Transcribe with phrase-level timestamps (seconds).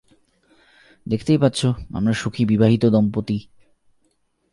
[1.05, 3.37] দেখতেই পাচ্ছো, আমরা সুখী বিবাহিত দম্পতি।